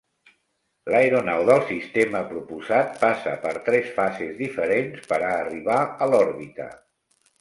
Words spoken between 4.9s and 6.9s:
per a arribar a l'òrbita.